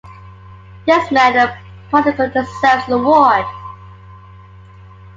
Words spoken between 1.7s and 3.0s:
particular deserves an